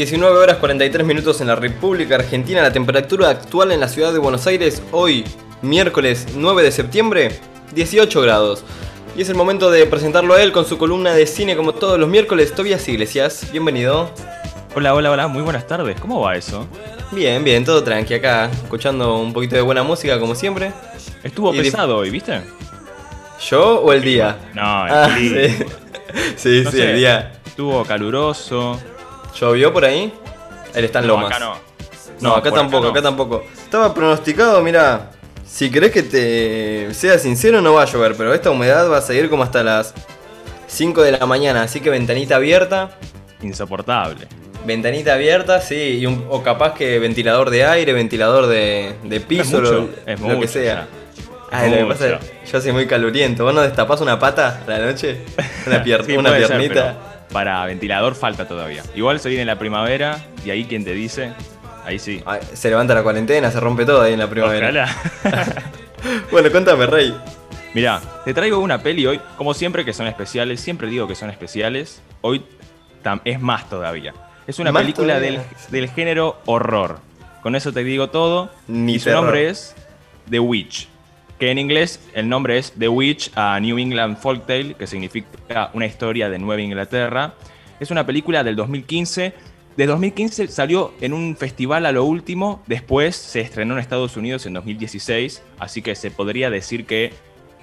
[0.00, 2.62] 19 horas 43 minutos en la República Argentina.
[2.62, 5.24] La temperatura actual en la ciudad de Buenos Aires hoy,
[5.60, 7.38] miércoles 9 de septiembre,
[7.74, 8.64] 18 grados.
[9.14, 11.98] Y es el momento de presentarlo a él con su columna de cine como todos
[11.98, 12.54] los miércoles.
[12.54, 14.10] Tobias Iglesias, bienvenido.
[14.74, 16.00] Hola, hola, hola, muy buenas tardes.
[16.00, 16.66] ¿Cómo va eso?
[17.12, 20.72] Bien, bien, todo tranqui acá, escuchando un poquito de buena música como siempre.
[21.22, 22.40] Estuvo Y pesado hoy, ¿viste?
[23.50, 24.38] ¿Yo o el día?
[24.54, 25.36] No, el Ah, clima.
[26.36, 27.32] sí, sí, No sí, sé, el día.
[27.44, 28.80] Estuvo caluroso.
[29.40, 30.12] ¿Llovió por ahí?
[30.74, 31.30] Él está en No, Lomas.
[31.32, 31.54] acá no.
[32.20, 32.90] No, acá tampoco, no.
[32.90, 33.44] acá tampoco.
[33.62, 35.10] Estaba pronosticado, mira,
[35.46, 39.02] si querés que te sea sincero no va a llover, pero esta humedad va a
[39.02, 39.94] seguir como hasta las
[40.66, 42.90] 5 de la mañana, así que ventanita abierta,
[43.42, 44.26] Insoportable.
[44.66, 49.58] ventanita abierta, sí, y un- o capaz que ventilador de aire, ventilador de, de piso,
[49.60, 50.74] mucho, lo, es lo que sea.
[50.74, 50.88] ya.
[51.52, 52.18] Ay, lo que pasa Mucho.
[52.20, 53.42] es que yo soy muy caluriento.
[53.44, 55.22] ¿Vos no destapás una pata a la noche?
[55.66, 56.74] Una, pier- Sí, una puede ser, piernita.
[56.74, 58.82] pero para ventilador falta todavía.
[58.94, 61.32] Igual se viene la primavera y ahí quien te dice,
[61.84, 62.22] ahí sí.
[62.26, 64.68] Ay, se levanta la cuarentena, se rompe todo ahí en la primavera.
[65.24, 65.62] Ojalá.
[66.30, 67.14] Bueno, cuéntame, Rey.
[67.74, 71.28] Mirá, te traigo una peli hoy, como siempre que son especiales, siempre digo que son
[71.28, 72.42] especiales, hoy
[73.24, 74.14] es más todavía.
[74.46, 77.00] Es una Más película del, del género horror.
[77.42, 78.50] Con eso te digo todo.
[78.66, 79.24] Ni y su terror.
[79.24, 79.74] nombre es
[80.30, 80.88] The Witch.
[81.40, 85.86] Que en inglés el nombre es The Witch a New England Folktale, que significa una
[85.86, 87.34] historia de Nueva Inglaterra.
[87.80, 89.32] Es una película del 2015.
[89.76, 94.44] De 2015 salió en un festival a lo último, después se estrenó en Estados Unidos
[94.44, 97.12] en 2016, así que se podría decir que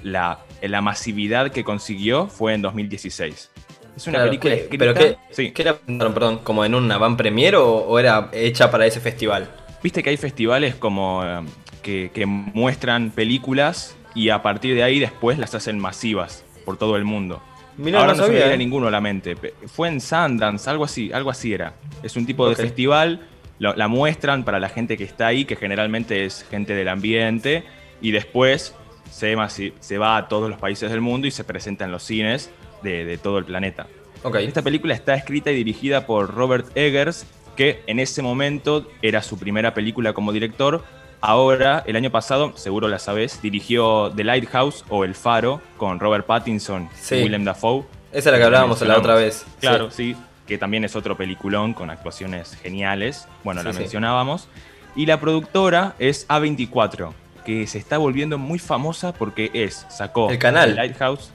[0.02, 3.52] la, la masividad que consiguió fue en 2016.
[3.96, 4.86] Es una Claro, película ¿qué- escrita...
[4.86, 5.52] ¿Pero qué, Sí.
[5.52, 5.76] qué era?
[5.78, 9.48] Perdón, perdón, ¿como en una van premier o, o era hecha para ese festival?
[9.84, 11.42] Viste que hay festivales como eh,
[11.88, 16.98] que, que muestran películas y a partir de ahí después las hacen masivas por todo
[16.98, 17.42] el mundo.
[17.78, 18.58] Mirá, Ahora no no, se me viene eh.
[18.58, 19.38] ninguno a la mente.
[19.68, 21.76] Fue en Sundance, algo así, algo así era.
[22.04, 23.22] Es un tipo de festival,
[23.60, 27.64] lo- la muestran para la gente que está ahí, que generalmente es gente del ambiente,
[28.02, 28.76] y después
[29.10, 32.50] se, va a todos los países del mundo y se presenta en los cines
[32.84, 33.88] de, de todo el planeta.
[34.24, 34.36] Ok.
[34.38, 37.26] Esta película está escrita y dirigida por Robert Eggers,
[37.56, 40.84] que en ese momento era su primera película como director.
[41.28, 46.26] Ahora, el año pasado, seguro la sabes, dirigió The Lighthouse o El Faro con Robert
[46.26, 47.16] Pattinson Sí.
[47.16, 47.84] y Willem Dafoe.
[48.14, 49.46] Esa es la que hablábamos la otra vez.
[49.60, 50.14] Claro, Sí.
[50.14, 50.22] sí.
[50.48, 53.28] que también es otro peliculón con actuaciones geniales.
[53.44, 54.48] Bueno, Sí, la mencionábamos.
[54.96, 57.12] Y la productora es A24,
[57.46, 60.70] que se está volviendo muy famosa porque es, sacó El canal.
[60.70, 61.32] The Lighthouse.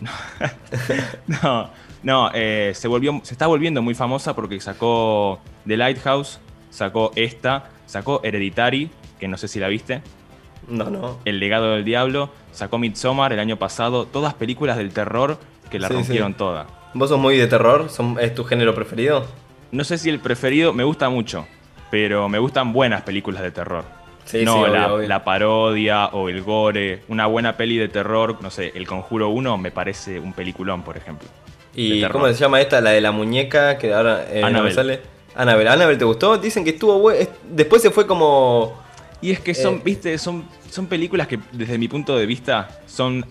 [1.26, 1.70] no,
[2.04, 6.38] no, eh, se, volvió, se está volviendo muy famosa porque sacó The Lighthouse,
[6.70, 8.90] sacó esta, sacó Hereditary,
[9.22, 10.02] que no sé si la viste,
[10.66, 11.20] No, no.
[11.24, 15.38] El legado del diablo, sacó Midsommar el año pasado, todas películas del terror
[15.70, 16.38] que la Sí, rompieron sí.
[16.38, 16.66] toda.
[16.92, 17.88] ¿Vos sos muy de terror?
[17.88, 19.24] ¿Son- ¿Es tu género preferido?
[19.70, 21.46] No sé si el preferido, me gusta mucho,
[21.88, 23.84] pero me gustan buenas películas de terror.
[24.24, 25.08] Sí, no obvio, la, obvio.
[25.08, 27.02] la parodia o el gore.
[27.06, 30.96] Una buena peli de terror, no sé, El Conjuro 1 me parece un peliculón, por
[30.96, 31.28] ejemplo.
[31.76, 32.80] ¿Y cómo se llama esta?
[32.80, 34.74] La de la muñeca que ahora eh, no me Annabelle.
[34.74, 35.00] sale.
[35.36, 35.70] Annabelle.
[35.70, 36.38] ¿Annabelle te gustó?
[36.38, 37.10] Dicen que estuvo.
[37.48, 38.81] Después se fue como...
[39.22, 39.82] Y es que son, Eh.
[39.84, 43.24] viste, son, son películas que desde mi punto de vista son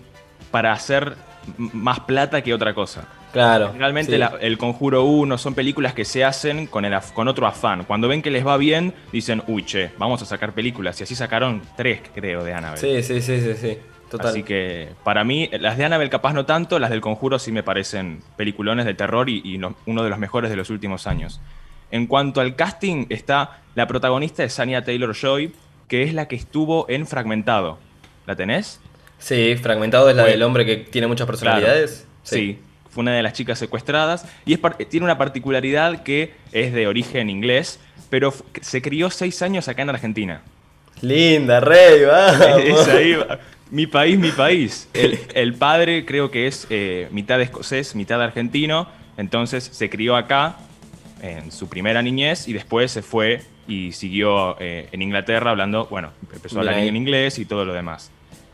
[0.50, 1.16] para hacer
[1.56, 3.06] más plata que otra cosa.
[3.32, 3.72] Claro.
[3.76, 4.18] Realmente sí.
[4.18, 7.84] la- El Conjuro 1 son películas que se hacen con, el, con otro afán.
[7.84, 11.00] Cuando ven que les va bien, dicen, uy, che, vamos a sacar películas.
[11.00, 13.02] Y así sacaron tres, creo, de Annabelle.
[13.02, 13.78] Sí, sí, sí, sí, sí.
[14.10, 14.28] Total.
[14.28, 17.62] Así que para mí, las de Annabelle capaz no tanto, las del Conjuro sí me
[17.62, 21.40] parecen peliculones de terror y, uno de los mejores de los últimos años.
[21.90, 25.52] En cuanto al casting, está la protagonista es Anya Taylor-Joy,
[25.92, 27.78] que es la que estuvo en Fragmentado.
[28.24, 28.80] ¿La tenés?
[29.18, 32.06] Sí, fragmentado es la del hombre que tiene muchas personalidades.
[32.22, 32.60] Sí.
[32.88, 37.28] Fue una de las chicas secuestradas y es tiene una particularidad que es de origen
[37.28, 38.32] inglés, pero
[38.62, 40.40] se crió seis años acá en Argentina.
[41.02, 42.62] Linda, Rey, vamos.
[42.64, 43.38] Es ahí, va.
[43.70, 44.88] mi país, mi país.
[44.94, 50.56] El, el padre creo que es eh, mitad escocés, mitad argentino, entonces se crió acá
[51.20, 56.10] en su primera niñez y después se fue y siguió eh, en Inglaterra hablando, bueno,
[56.32, 58.10] empezó a hablar en inglés y todo lo demás.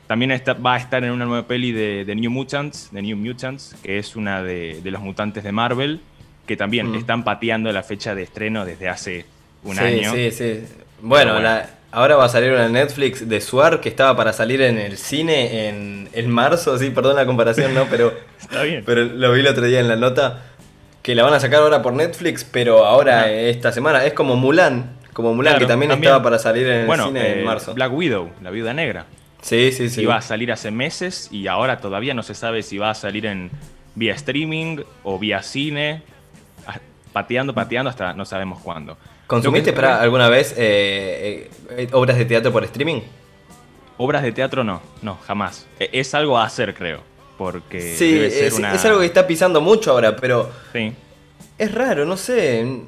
[0.07, 3.17] También está- va a estar en una nueva peli de, de New Mutants, de New
[3.17, 6.01] Mutants, que es una de, de los mutantes de Marvel,
[6.47, 6.95] que también Mm.
[6.97, 9.27] están pateando la fecha de estreno desde hace
[9.65, 10.13] un sí, año.
[10.15, 10.61] Sí, sí.
[11.03, 11.49] Bueno, bueno.
[11.49, 14.97] la- ahora va a salir una Netflix de Suar que estaba para salir en el
[14.97, 17.85] cine en, en marzo, sí, perdón la comparación, ¿no?
[17.91, 18.83] Pero, Está bien.
[18.87, 20.45] pero lo vi el otro día en la nota.
[21.03, 24.05] Que la van a sacar ahora por Netflix, pero ahora esta semana.
[24.05, 24.91] Es como Mulan.
[25.19, 26.13] Como Mulan, Claro, que también, también.
[26.13, 27.75] estaba para salir en el bueno, cine eh, en marzo.
[27.75, 29.07] Black Widow, la viuda negra.
[29.43, 30.03] Sí, sí, sí.
[30.03, 33.27] Iba a salir hace meses y ahora todavía no se sabe si va a salir
[33.27, 33.51] en
[33.97, 36.03] vía streaming o vía cine.
[36.69, 36.79] Ah,
[37.13, 38.97] pateando, pateando hasta no sabemos cuándo.
[39.27, 43.01] ¿Consumiste para alguna vez eh, eh, obras de teatro por streaming?
[43.97, 45.67] Obras de teatro no, no, jamás.
[45.81, 47.01] E, es algo a hacer, creo.
[47.37, 50.93] Porque sí, es, algo que está pisando mucho ahora, pero sí.
[51.59, 52.85] es raro, no sé.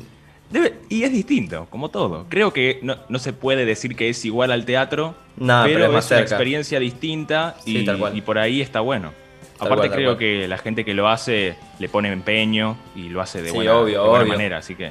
[0.89, 2.27] Y es distinto, como todo.
[2.29, 6.81] Creo que no, se puede decir que es igual al teatro, pero, es, una experiencia
[6.81, 9.13] distinta y, y, por ahí está bueno.
[9.61, 13.53] Aparte creo que la gente que lo hace le pone empeño y lo hace de,
[13.53, 14.91] buena, manera, así que...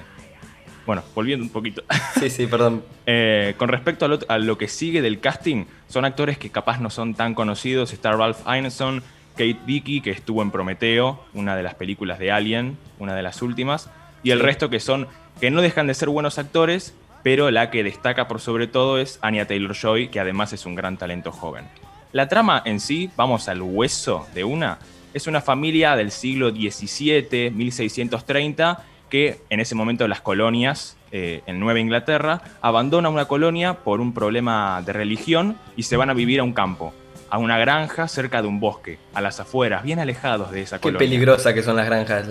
[0.85, 1.83] Bueno, volviendo un poquito.
[2.19, 2.83] Sí, sí, perdón.
[3.11, 7.15] Eh, con respecto a lo, que sigue del casting, son actores que capaz no son
[7.15, 7.91] tan conocidos.
[7.91, 9.01] Está Ralph Ineson,
[9.31, 13.41] Kate Dickey, que estuvo en Prometeo, una de las películas de Alien, una de las
[13.41, 13.89] últimas.
[14.21, 15.07] Y el resto que son,
[15.39, 16.93] que no dejan de ser buenos actores,
[17.23, 20.97] pero la que destaca por sobre todo es Anya Taylor-Joy, que además es un gran
[20.97, 21.65] talento joven.
[22.11, 24.79] La trama en sí, vamos al hueso de una,
[25.13, 31.59] es una familia del siglo XVII, 1630, que en ese momento las colonias eh, en
[31.59, 36.39] Nueva Inglaterra abandona una colonia por un problema de religión y se van a vivir
[36.39, 36.93] a un campo,
[37.29, 40.99] a una granja cerca de un bosque, a las afueras, bien alejados de esa colonia.
[40.99, 42.27] Qué peligrosa que son las granjas,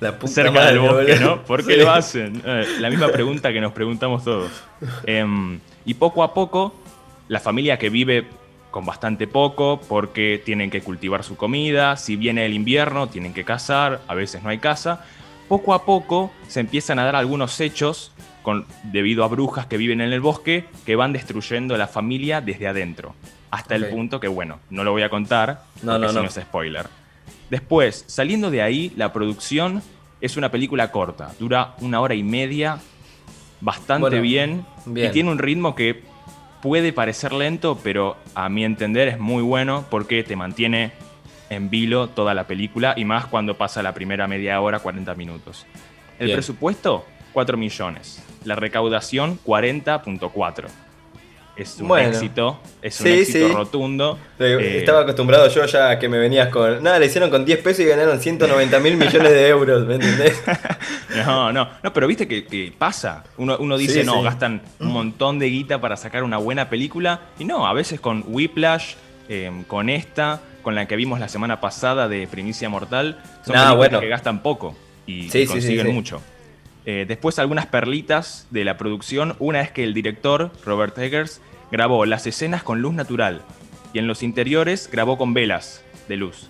[0.00, 1.42] la, puta Cerca del bosque, ¿no?
[1.42, 2.42] ¿Por qué lo hacen?
[2.44, 4.50] Eh, la misma pregunta que nos preguntamos todos.
[5.04, 6.74] Em, y poco a poco,
[7.28, 8.26] la familia que vive
[8.70, 13.44] con bastante poco porque tienen que cultivar su comida, si viene el invierno tienen que
[13.44, 15.04] cazar, a veces no hay casa.
[15.48, 18.12] Poco a poco se empiezan a dar algunos hechos
[18.42, 22.68] con, debido a brujas que viven en el bosque que van destruyendo la familia desde
[22.68, 23.14] adentro.
[23.50, 26.24] Hasta el punto que, bueno, no lo voy a contar, no, no, no.
[26.24, 26.86] es spoiler.
[27.50, 29.82] Después, saliendo de ahí, la producción
[30.20, 32.78] es una película corta, dura una hora y media,
[33.60, 36.02] bastante bien, bien, y tiene un ritmo que
[36.62, 40.92] puede parecer lento, pero a mi entender es muy bueno porque te mantiene
[41.50, 45.66] en vilo toda la película y más cuando pasa la primera media hora, 40 minutos.
[46.18, 48.24] El presupuesto, 4 millones.
[48.44, 50.85] La recaudación, 40.4
[51.56, 54.18] es un éxito, es un éxito rotundo.
[54.38, 56.82] Eh, estaba acostumbrado yo ya a que me venías con.
[56.82, 60.42] Nada, le hicieron con 10 pesos y ganaron 190 mil millones de euros, ¿me entendés?
[61.26, 63.24] no, no, no, pero viste que, pasa.
[63.38, 67.20] Uno, dice, no, gastan un montón de guita para sacar una buena película.
[67.38, 68.94] Y no, a veces con Whiplash,
[69.28, 74.00] em, con esta, con la que vimos la semana pasada de Primicia Mortal, son películas
[74.00, 74.76] que gastan poco
[75.06, 76.20] y, consiguen mucho.
[76.86, 79.34] Eh, después algunas perlitas de la producción.
[79.40, 81.40] Una es que el director, Robert Eggers,
[81.70, 83.42] grabó las escenas con luz natural
[83.92, 86.48] y en los interiores grabó con velas de luz.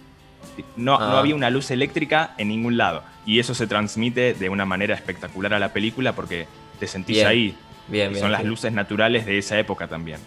[0.76, 1.18] No, no, ah.
[1.18, 3.02] había una luz eléctrica en ningún lado.
[3.24, 6.46] Y eso se transmite de una manera espectacular a la película porque
[6.78, 7.56] te sentís ahí.
[7.88, 10.18] Bien, Son las luces naturales de esa época también.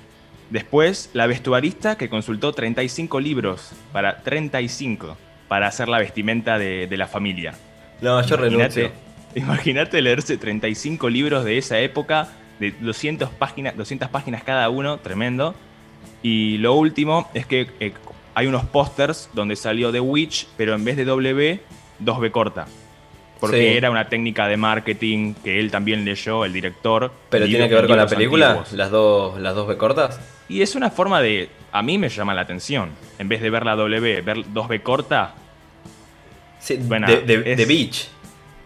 [0.49, 5.17] Después, la vestuarista que consultó 35 libros, para 35,
[5.47, 7.53] para hacer la vestimenta de, la familia.
[8.01, 8.91] No, yo renuncio.
[9.35, 12.29] Imagínate leerse 35 libros de esa época,
[12.59, 15.55] de 200 páginas, 200 páginas cada uno, tremendo.
[16.21, 17.93] Y lo último es que eh,
[18.33, 21.59] hay unos pósters donde salió The Witch, pero en vez de W,
[22.03, 22.65] 2B corta.
[23.39, 27.09] Porque era una técnica de marketing que él también leyó, el director.
[27.29, 28.65] ¿Pero tiene que ver con la película?
[28.73, 30.19] ¿Las dos, ¿Las dos B cortas?
[30.49, 31.49] Y es una forma de.
[31.71, 32.89] A mí me llama la atención.
[33.17, 35.35] En vez de ver la W, ver 2B corta.
[36.59, 38.09] Sí, de, de Beach.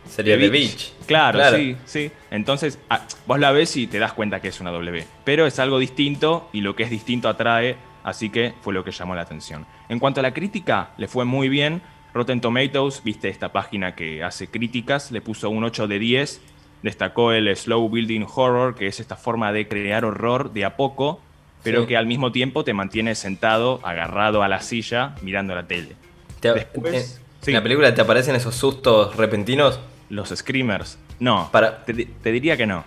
[0.10, 0.93] Sería The Beach.
[1.05, 2.12] Claro, sí, sí.
[2.31, 5.05] Entonces, ah, vos la ves y te das cuenta que es una W.
[5.24, 8.91] Pero es algo distinto y lo que es distinto atrae, así que fue lo que
[8.91, 9.65] llamó la atención.
[9.89, 11.81] En cuanto a la crítica, le fue muy bien.
[12.13, 16.41] Rotten Tomatoes, viste esta página que hace críticas, le puso un 8 de 10.
[16.83, 21.22] Destacó el slow building horror, que es esta forma de crear horror de a poco,
[21.63, 25.95] pero que al mismo tiempo te mantiene sentado, agarrado a la silla, mirando la tele.
[26.41, 29.79] Después, ¿En la película te aparecen esos sustos repentinos?
[30.13, 30.98] Los screamers.
[31.20, 32.84] No, para, te, diría que no.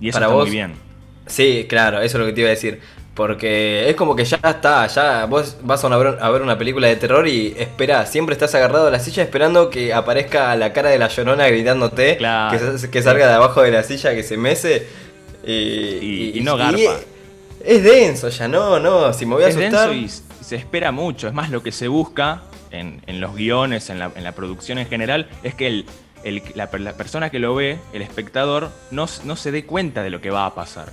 [0.00, 0.74] Y eso está muy bien.
[1.26, 2.80] Sí, claro, eso es lo que te iba a decir.
[3.14, 7.26] Porque es como que ya está, ya vos vas a, ver una película de terror
[7.26, 11.08] y espera, siempre estás agarrado a la silla esperando que aparezca la cara de la
[11.08, 14.86] llorona gritándote, que, salga de abajo de la silla, que se mece.
[15.44, 17.00] Y, no garpa.
[17.64, 19.90] es denso ya, no, no, si me voy a es asustar.
[19.90, 23.98] Denso y se espera mucho, es más lo que se busca en, los guiones, en
[23.98, 25.86] la, en la producción en general, es que el,
[26.54, 30.30] la, persona que lo ve, el espectador, no, no, se dé cuenta de lo que
[30.30, 30.92] va a pasar.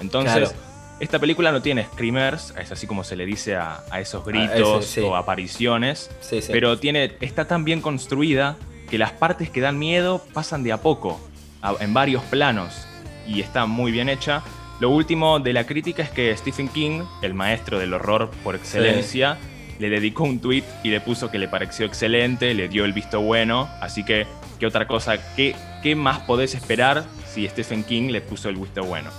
[0.00, 0.54] Entonces,
[1.00, 5.16] esta película no tiene screamers, es así como se le dice a, esos gritos o
[5.16, 6.10] apariciones,
[6.48, 8.56] pero tiene, está tan bien construida
[8.88, 11.20] que las partes que dan miedo pasan de a poco,
[11.80, 12.86] en varios planos,
[13.26, 14.42] y está muy bien hecha.
[14.80, 19.38] Lo último de la crítica es que Stephen King, el maestro del horror por excelencia,
[19.78, 23.20] le dedicó un tweet y le puso que le pareció excelente, le dio el visto
[23.20, 24.26] bueno, así que,
[24.64, 25.18] ¿qué otra cosa?
[25.36, 29.10] ¿Qué, qué más podés esperar si Stephen King le puso el visto bueno?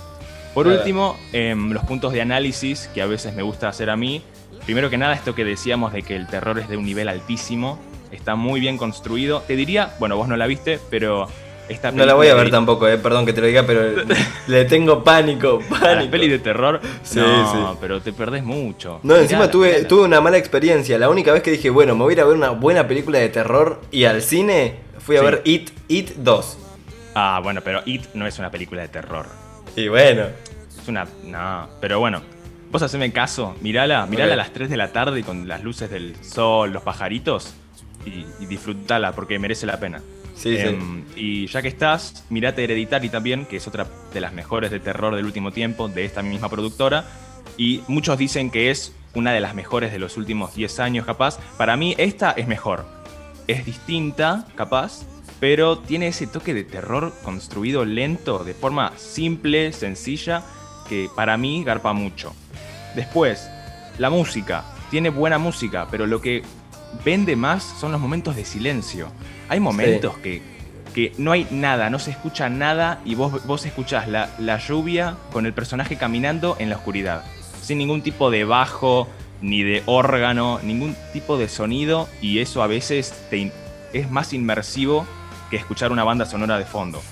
[0.52, 4.22] Por último, em, los puntos de análisis que a veces me gusta hacer a mí.
[4.64, 7.78] Primero que nada, esto que decíamos de que el terror es de un nivel altísimo,
[8.10, 9.40] está muy bien construido.
[9.42, 11.28] Te diría, bueno, vos no la viste, pero
[11.68, 14.04] esta no la voy a ver tampoco, eh, perdón que te lo diga, pero
[14.46, 16.04] le tengo pánico, pánico.
[16.04, 17.78] La peli de terror, sí, no, sí.
[17.80, 19.00] pero te perdés mucho.
[19.02, 20.98] No, encima tuve, tuve una mala experiencia.
[20.98, 23.18] La única vez que dije, bueno, me voy a ir a ver una buena película
[23.18, 26.58] de terror y al cine fui a ver It, It 2.
[27.14, 29.26] Ah, bueno, pero It no es una película de terror.
[29.74, 30.26] Y bueno.
[30.80, 31.06] Es una.
[31.24, 32.22] No, pero bueno.
[32.70, 36.16] Vos haceme caso, mirala, mirala a las 3 de la tarde con las luces del
[36.22, 37.54] sol, los pajaritos
[38.04, 40.02] y, y disfrutala porque merece la pena.
[40.44, 44.80] Em, y ya que estás, mirate Hereditary también, que es otra de las mejores de
[44.80, 47.04] terror del último tiempo, de esta misma productora.
[47.56, 51.38] Y muchos dicen que es una de las mejores de los últimos 10 años, capaz.
[51.56, 52.84] Para mí, esta es mejor.
[53.46, 55.06] Es distinta, capaz,
[55.40, 60.42] pero tiene ese toque de terror construido lento, de forma simple, sencilla,
[60.88, 62.34] que para mí garpa mucho.
[62.94, 63.48] Después,
[63.98, 64.64] la música.
[64.90, 66.42] Tiene buena música, pero lo que
[67.04, 69.08] vende más son los momentos de silencio.
[69.48, 70.42] Hay momentos que,
[70.94, 75.16] que, no hay nada, no se escucha nada y vos, vos escuchás la, la, lluvia
[75.32, 77.24] con el personaje caminando en la oscuridad.
[77.62, 79.08] Sin ningún tipo de bajo,
[79.40, 83.52] ni de órgano, ningún tipo de sonido y eso a veces te,
[83.92, 85.06] es más inmersivo
[85.50, 87.02] que escuchar una banda sonora de fondo.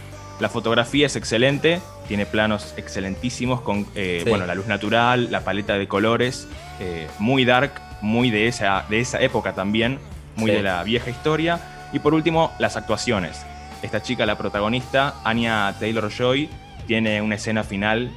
[0.41, 4.29] La fotografía es excelente, tiene planos excelentísimos con eh, sí.
[4.29, 6.49] bueno, la luz natural, la paleta de colores,
[6.81, 9.99] eh, muy dark, muy de esa, de esa época también,
[10.37, 10.57] muy sí.
[10.59, 11.89] de la vieja historia.
[11.93, 13.45] Y por último, las actuaciones.
[13.83, 16.51] Esta chica, la protagonista, Anya Taylor Joy,
[16.87, 18.11] tiene una escena final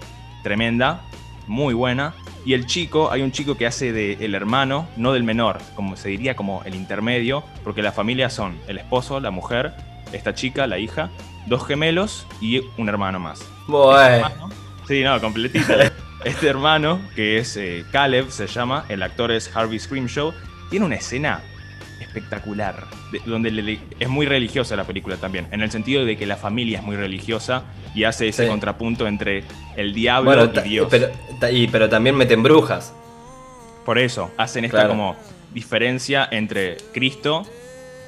[0.43, 1.01] tremenda,
[1.47, 2.13] muy buena.
[2.45, 5.95] Y el chico, hay un chico que hace de el hermano, no del menor, como
[5.95, 9.73] se diría como el intermedio, porque la familia son el esposo, la mujer,
[10.11, 11.09] esta chica, la hija,
[11.47, 13.39] dos gemelos y un hermano más.
[13.39, 14.49] Este hermano,
[14.87, 15.91] sí, no, completita.
[16.23, 20.33] este hermano, que es eh, Caleb, se llama, el actor es Harvey Scrimshaw,
[20.69, 21.41] tiene una escena
[22.01, 26.25] espectacular, de, donde le, es muy religiosa la película también, en el sentido de que
[26.25, 28.49] la familia es muy religiosa y hace ese sí.
[28.49, 29.43] contrapunto entre
[29.75, 30.87] el diablo bueno, y Dios.
[30.89, 31.09] Pero,
[31.51, 32.93] y, pero también meten brujas.
[33.85, 34.89] Por eso, hacen esta claro.
[34.89, 35.15] como
[35.53, 37.45] diferencia entre Cristo,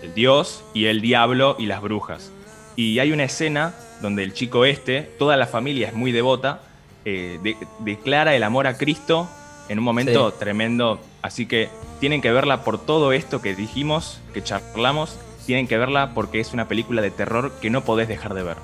[0.04, 2.32] el Dios, y el diablo y las brujas.
[2.76, 6.62] Y hay una escena donde el chico este, toda la familia es muy devota,
[7.06, 9.28] eh, de, declara el amor a Cristo
[9.70, 10.36] en un momento sí.
[10.40, 11.00] tremendo.
[11.22, 15.18] Así que tienen que verla por todo esto que dijimos, que charlamos.
[15.46, 18.58] Tienen que verla porque es una película de terror que no podés dejar de ver.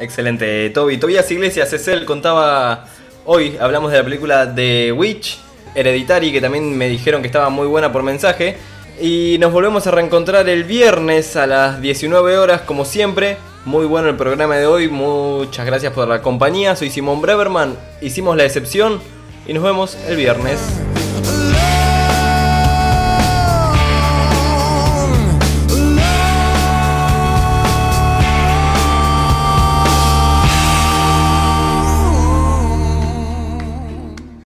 [0.00, 0.98] Excelente, Toby.
[0.98, 2.86] Tobias Iglesias, Cecil contaba
[3.24, 5.38] hoy, hablamos de la película The Witch,
[5.74, 8.56] Hereditary, que también me dijeron que estaba muy buena por mensaje.
[9.00, 13.36] Y nos volvemos a reencontrar el viernes a las 19 horas, como siempre.
[13.66, 16.76] Muy bueno el programa de hoy, muchas gracias por la compañía.
[16.76, 19.00] Soy Simón Breverman, hicimos la excepción
[19.44, 20.60] y nos vemos el viernes.